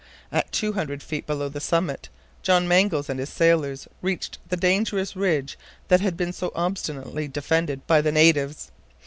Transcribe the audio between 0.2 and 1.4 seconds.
At two hundred feet